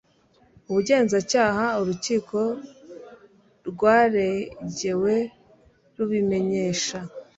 ubugenzacyaha 0.69 1.65
urukiko 1.79 2.39
rwaregewe 3.69 5.15
rubimenyesha 5.95 6.99